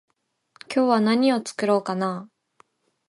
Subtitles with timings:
[0.63, 2.27] 今日は何を作ろうかな？